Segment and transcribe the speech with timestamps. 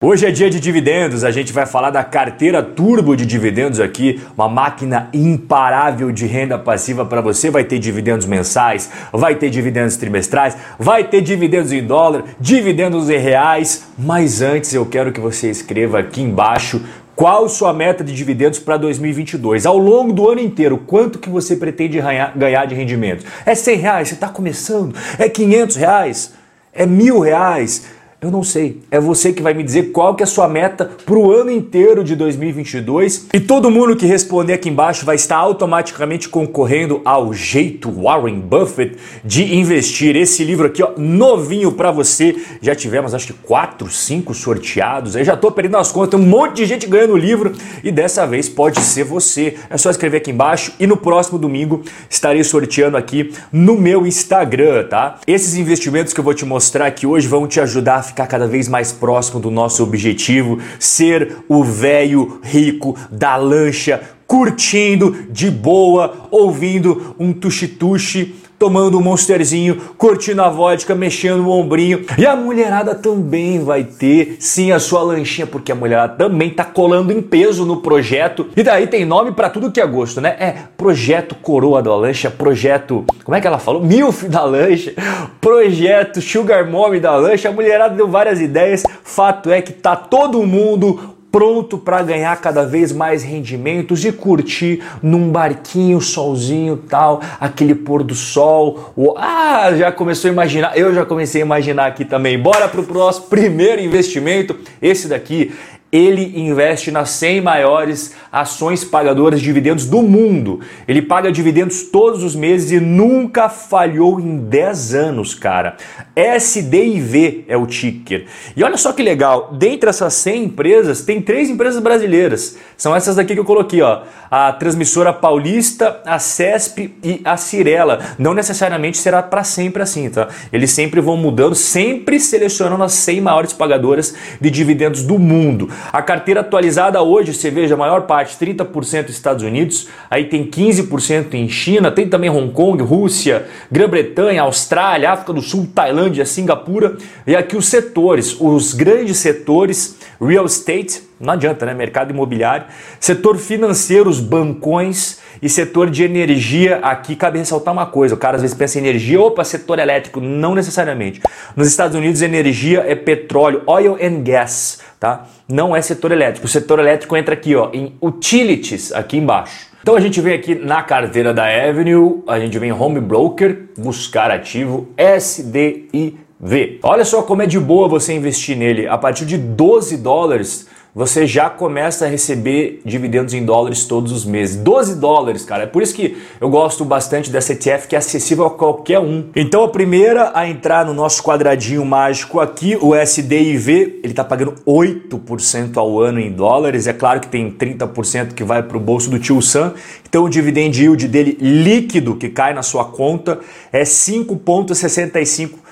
[0.00, 4.22] Hoje é dia de dividendos, a gente vai falar da carteira turbo de dividendos aqui,
[4.36, 7.50] uma máquina imparável de renda passiva para você.
[7.50, 13.18] Vai ter dividendos mensais, vai ter dividendos trimestrais, vai ter dividendos em dólar, dividendos em
[13.18, 13.88] reais.
[13.98, 16.80] Mas antes eu quero que você escreva aqui embaixo
[17.16, 19.66] qual sua meta de dividendos para 2022?
[19.66, 21.98] Ao longo do ano inteiro, quanto que você pretende
[22.36, 23.26] ganhar de rendimento?
[23.44, 24.06] É 100 reais?
[24.06, 24.94] Você está começando?
[25.18, 26.34] É 500 reais?
[26.72, 27.97] É mil reais?
[28.20, 28.80] Eu não sei.
[28.90, 31.52] É você que vai me dizer qual que é a sua meta para o ano
[31.52, 33.28] inteiro de 2022.
[33.32, 38.96] E todo mundo que responder aqui embaixo vai estar automaticamente concorrendo ao jeito Warren Buffett
[39.24, 40.16] de investir.
[40.16, 42.34] Esse livro aqui, ó, novinho para você.
[42.60, 45.14] Já tivemos acho que quatro, cinco sorteados.
[45.14, 46.10] Eu já estou perdendo as contas.
[46.10, 47.52] Tem um monte de gente ganhando o livro
[47.84, 49.54] e dessa vez pode ser você.
[49.70, 54.88] É só escrever aqui embaixo e no próximo domingo estarei sorteando aqui no meu Instagram,
[54.88, 55.20] tá?
[55.24, 58.46] Esses investimentos que eu vou te mostrar aqui hoje vão te ajudar a ficar cada
[58.46, 66.28] vez mais próximo do nosso objetivo, ser o velho rico da lancha, curtindo de boa,
[66.30, 72.04] ouvindo um tuxi-tuxi tomando um monsterzinho, curtindo a vodka, mexendo o ombrinho.
[72.18, 76.64] E a mulherada também vai ter, sim, a sua lanchinha, porque a mulherada também tá
[76.64, 78.48] colando em peso no projeto.
[78.56, 80.36] E daí tem nome para tudo que é gosto, né?
[80.40, 83.82] É Projeto Coroa da Lancha, Projeto, como é que ela falou?
[83.82, 84.92] Milf da Lancha,
[85.40, 87.48] Projeto Sugar Mommy da Lancha.
[87.48, 88.82] A mulherada deu várias ideias.
[89.04, 94.82] Fato é que tá todo mundo pronto para ganhar cada vez mais rendimentos e curtir
[95.02, 98.92] num barquinho, solzinho tal, aquele pôr do sol.
[99.16, 102.38] Ah, já começou a imaginar, eu já comecei a imaginar aqui também.
[102.38, 104.56] Bora pro nosso primeiro investimento.
[104.80, 105.52] Esse daqui
[105.90, 110.60] ele investe nas 100 maiores ações pagadoras de dividendos do mundo.
[110.86, 115.76] Ele paga dividendos todos os meses e nunca falhou em 10 anos, cara.
[116.14, 118.26] SDIV é o ticker.
[118.54, 122.58] E olha só que legal, dentre essas 100 empresas, tem três empresas brasileiras.
[122.76, 124.02] São essas daqui que eu coloquei, ó.
[124.30, 128.00] A Transmissora Paulista, a CESP e a Cirela.
[128.18, 130.28] Não necessariamente será para sempre assim, tá?
[130.52, 135.70] Eles sempre vão mudando, sempre selecionando as 100 maiores pagadoras de dividendos do mundo.
[135.92, 141.34] A carteira atualizada hoje, você veja, a maior parte, 30% Estados Unidos, aí tem 15%
[141.34, 146.96] em China, tem também Hong Kong, Rússia, Grã-Bretanha, Austrália, África do Sul, Tailândia, Singapura.
[147.26, 151.74] E aqui os setores, os grandes setores, real estate, não adianta, né?
[151.74, 152.66] Mercado imobiliário,
[153.00, 156.78] setor financeiro, os bancões e setor de energia.
[156.82, 160.20] Aqui cabe ressaltar uma coisa: o cara às vezes pensa em energia, opa, setor elétrico.
[160.20, 161.20] Não necessariamente.
[161.56, 165.26] Nos Estados Unidos, energia é petróleo, oil and gas, tá?
[165.48, 166.46] Não é setor elétrico.
[166.46, 169.68] O setor elétrico entra aqui, ó, em utilities, aqui embaixo.
[169.80, 173.68] Então a gente vem aqui na carteira da Avenue, a gente vem em Home Broker,
[173.78, 176.80] buscar ativo SDIV.
[176.82, 178.86] Olha só como é de boa você investir nele.
[178.86, 180.68] A partir de 12 dólares
[180.98, 184.56] você já começa a receber dividendos em dólares todos os meses.
[184.56, 185.62] 12 dólares, cara.
[185.62, 189.26] É por isso que eu gosto bastante dessa ETF que é acessível a qualquer um.
[189.36, 194.56] Então a primeira a entrar no nosso quadradinho mágico aqui, o SDIV, ele está pagando
[194.66, 196.88] 8% ao ano em dólares.
[196.88, 199.74] É claro que tem 30% que vai para o bolso do tio Sam.
[200.08, 203.38] Então o dividend yield dele líquido que cai na sua conta
[203.70, 205.67] é 5,65%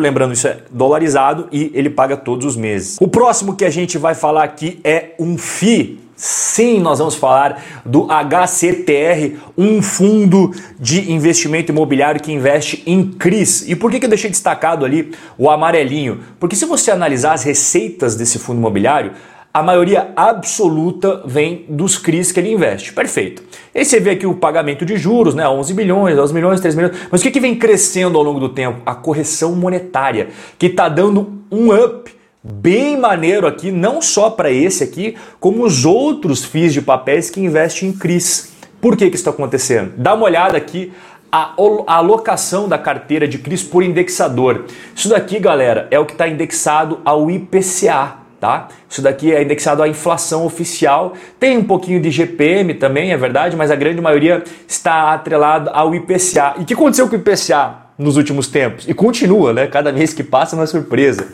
[0.00, 2.96] lembrando isso é dolarizado e ele paga todos os meses.
[3.00, 6.00] O próximo que a gente vai falar aqui é um FI.
[6.16, 13.68] Sim, nós vamos falar do HCTR, um fundo de investimento imobiliário que investe em CRIs.
[13.68, 16.20] E por que eu deixei destacado ali o amarelinho?
[16.40, 19.12] Porque se você analisar as receitas desse fundo imobiliário,
[19.56, 22.92] a maioria absoluta vem dos CRIs que ele investe.
[22.92, 23.42] Perfeito.
[23.74, 25.48] E aí você vê aqui o pagamento de juros, né?
[25.48, 26.94] 11 bilhões, 12 milhões, 3 milhões.
[27.10, 28.82] Mas o que, que vem crescendo ao longo do tempo?
[28.84, 30.28] A correção monetária,
[30.58, 35.86] que está dando um up bem maneiro aqui, não só para esse aqui, como os
[35.86, 38.52] outros FIIs de papéis que investem em CRIs.
[38.78, 39.94] Por que, que isso está acontecendo?
[39.96, 40.92] Dá uma olhada aqui
[41.32, 41.54] a
[41.86, 44.66] alocação da carteira de CRIs por indexador.
[44.94, 48.68] Isso daqui, galera, é o que está indexado ao IPCA tá?
[48.88, 51.14] Isso daqui é indexado à inflação oficial.
[51.38, 55.94] Tem um pouquinho de GPM também, é verdade, mas a grande maioria está atrelado ao
[55.94, 56.54] IPCA.
[56.58, 58.86] E o que aconteceu com o IPCA nos últimos tempos?
[58.88, 59.66] E continua, né?
[59.66, 61.28] Cada mês que passa é uma surpresa.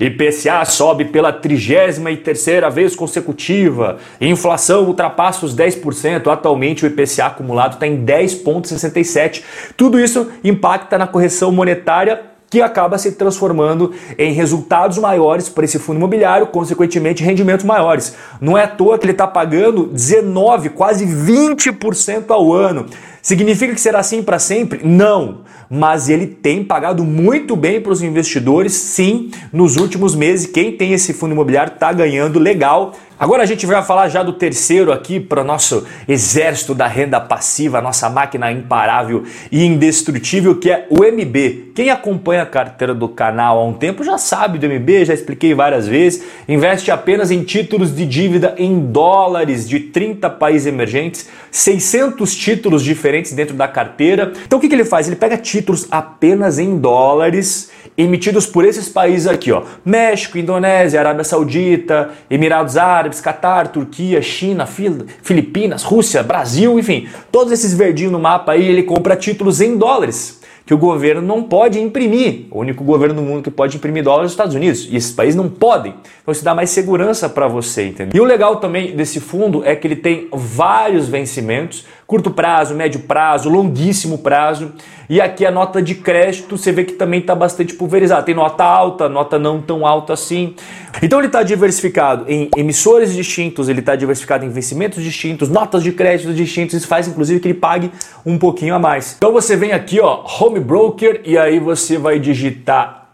[0.00, 3.98] IPCA sobe pela trigésima e terceira vez consecutiva.
[4.20, 6.26] Inflação ultrapassa os 10%.
[6.26, 9.42] Atualmente o IPCA acumulado está em 10,67.
[9.76, 15.76] Tudo isso impacta na correção monetária que acaba se transformando em resultados maiores para esse
[15.76, 18.14] fundo imobiliário, consequentemente rendimentos maiores.
[18.40, 22.86] Não é à toa que ele está pagando 19, quase 20% ao ano.
[23.24, 24.86] Significa que será assim para sempre?
[24.86, 25.38] Não,
[25.70, 30.46] mas ele tem pagado muito bem para os investidores, sim, nos últimos meses.
[30.46, 32.92] Quem tem esse fundo imobiliário está ganhando legal.
[33.18, 37.18] Agora a gente vai falar já do terceiro aqui para o nosso exército da renda
[37.18, 41.72] passiva, nossa máquina imparável e indestrutível, que é o MB.
[41.74, 45.54] Quem acompanha a carteira do canal há um tempo já sabe do MB, já expliquei
[45.54, 46.24] várias vezes.
[46.48, 53.13] Investe apenas em títulos de dívida em dólares de 30 países emergentes, 600 títulos diferentes
[53.34, 54.32] dentro da carteira.
[54.46, 55.06] Então o que, que ele faz?
[55.06, 61.22] Ele pega títulos apenas em dólares emitidos por esses países aqui, ó: México, Indonésia, Arábia
[61.22, 68.18] Saudita, Emirados Árabes Árabes, Catar, Turquia, China, Filipinas, Rússia, Brasil, enfim, todos esses verdinhos no
[68.18, 72.46] mapa aí, ele compra títulos em dólares que o governo não pode imprimir.
[72.50, 74.88] O único governo do mundo que pode imprimir dólares é os Estados Unidos.
[74.90, 75.94] E esses países não podem.
[76.22, 78.16] Então isso dá mais segurança para você, entendeu?
[78.16, 83.00] E o legal também desse fundo é que ele tem vários vencimentos, curto prazo, médio
[83.00, 84.72] prazo, longuíssimo prazo.
[85.08, 88.22] E aqui a nota de crédito, você vê que também está bastante pulverizada.
[88.22, 90.54] Tem nota alta, nota não tão alta assim.
[91.02, 95.92] Então ele está diversificado em emissores distintos, ele está diversificado em vencimentos distintos, notas de
[95.92, 96.74] crédito distintos.
[96.74, 97.90] Isso faz inclusive que ele pague
[98.24, 99.14] um pouquinho a mais.
[99.16, 103.08] Então você vem aqui, ó, Home Broker, e aí você vai digitar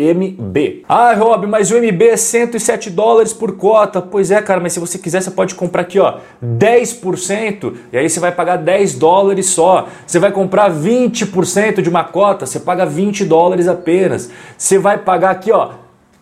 [0.00, 0.84] EMB.
[0.88, 4.00] Ah, Rob, mas o MB é 107 dólares por cota.
[4.00, 8.08] Pois é, cara, mas se você quiser, você pode comprar aqui, ó, 10%, e aí
[8.08, 9.88] você vai pagar 10 dólares só.
[10.06, 14.30] Você vai comprar 20% de uma cota, você paga 20 dólares apenas.
[14.56, 15.70] Você vai pagar aqui, ó,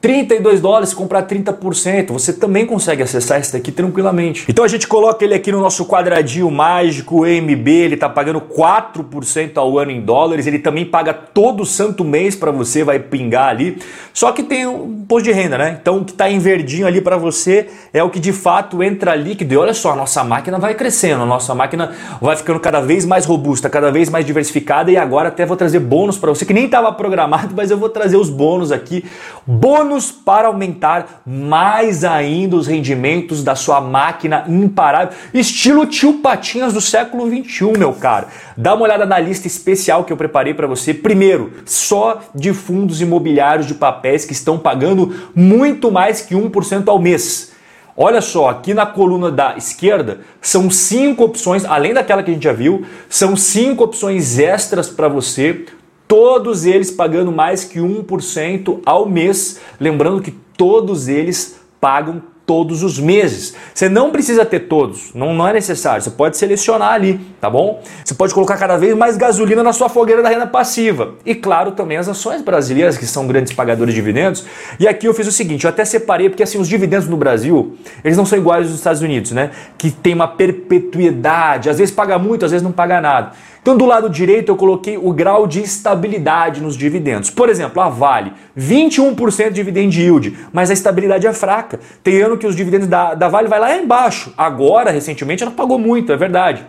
[0.01, 2.13] 32 dólares comprar 30%.
[2.13, 4.45] Você também consegue acessar esse daqui tranquilamente.
[4.49, 9.57] Então a gente coloca ele aqui no nosso quadradinho mágico, EMB, ele está pagando 4%
[9.57, 10.47] ao ano em dólares.
[10.47, 13.79] Ele também paga todo santo mês para você, vai pingar ali.
[14.15, 15.79] Só que tem um imposto de renda, né?
[15.81, 19.17] Então o que está em verdinho ali para você é o que de fato entra
[19.17, 19.55] líquido.
[19.55, 23.05] E olha só, a nossa máquina vai crescendo, a nossa máquina vai ficando cada vez
[23.05, 24.93] mais robusta, cada vez mais diversificada.
[24.93, 27.89] E agora até vou trazer bônus para você que nem estava programado, mas eu vou
[27.89, 29.05] trazer os bônus aqui.
[29.45, 36.75] Bônus bônus para aumentar mais ainda os rendimentos da sua máquina imparável, estilo tio Patinhas
[36.75, 38.27] do século 21, meu caro.
[38.57, 40.93] Dá uma olhada na lista especial que eu preparei para você.
[40.93, 46.99] Primeiro, só de fundos imobiliários de papéis que estão pagando muito mais que 1% ao
[46.99, 47.53] mês.
[47.97, 52.45] Olha só, aqui na coluna da esquerda são cinco opções, além daquela que a gente
[52.45, 55.65] já viu, são cinco opções extras para você
[56.09, 59.61] todos eles pagando mais que 1% ao mês.
[59.79, 63.55] Lembrando que todos eles pagam todos os meses.
[63.75, 66.03] Você não precisa ter todos, não, não é necessário.
[66.03, 67.83] Você pode selecionar ali, tá bom?
[68.03, 71.17] Você pode colocar cada vez mais gasolina na sua fogueira da renda passiva.
[71.27, 74.47] E claro, também as ações brasileiras, que são grandes pagadores de dividendos.
[74.81, 77.77] E aqui eu fiz o seguinte, eu até separei, porque assim, os dividendos no Brasil,
[78.03, 79.51] eles não são iguais aos dos Estados Unidos, né?
[79.77, 83.33] Que tem uma perpetuidade, às vezes paga muito, às vezes não paga nada.
[83.61, 87.31] Então, do lado direito, eu coloquei o grau de estabilidade nos dividendos.
[87.31, 91.81] Por exemplo, a Vale, 21% de dividend yield, mas a estabilidade é fraca.
[92.03, 94.33] Tem ano que os dividendos da, da Vale vai lá embaixo.
[94.37, 96.65] Agora, recentemente, ela pagou muito, é verdade.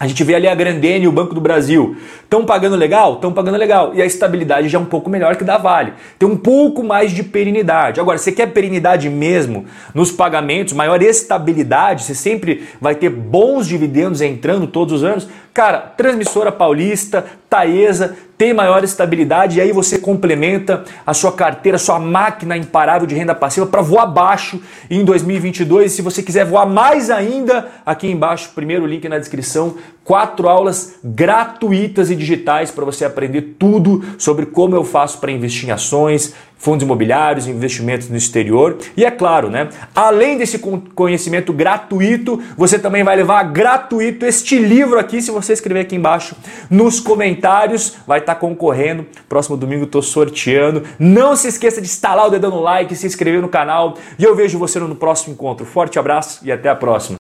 [0.00, 1.94] A gente vê ali a Grandene e o Banco do Brasil.
[2.22, 3.16] Estão pagando legal?
[3.16, 3.94] Estão pagando legal.
[3.94, 5.92] E a estabilidade já é um pouco melhor que da Vale.
[6.18, 8.00] Tem um pouco mais de perenidade.
[8.00, 14.22] Agora, você quer perenidade mesmo nos pagamentos, maior estabilidade, você sempre vai ter bons dividendos
[14.22, 15.28] entrando todos os anos?
[15.52, 21.78] Cara, transmissora paulista, Taesa, tem maior estabilidade e aí você complementa a sua carteira, a
[21.78, 25.92] sua máquina imparável de renda passiva para voar baixo em 2022.
[25.92, 29.76] E se você quiser voar mais ainda, aqui embaixo, primeiro link na descrição,
[30.10, 35.68] quatro aulas gratuitas e digitais para você aprender tudo sobre como eu faço para investir
[35.68, 38.76] em ações, fundos imobiliários, investimentos no exterior.
[38.96, 39.68] E é claro, né?
[39.94, 45.82] Além desse conhecimento gratuito, você também vai levar gratuito este livro aqui, se você escrever
[45.82, 46.34] aqui embaixo
[46.68, 49.06] nos comentários, vai estar tá concorrendo.
[49.28, 50.82] Próximo domingo estou sorteando.
[50.98, 54.34] Não se esqueça de instalar o dedão no like, se inscrever no canal e eu
[54.34, 55.64] vejo você no próximo encontro.
[55.64, 57.16] Forte abraço e até a próxima.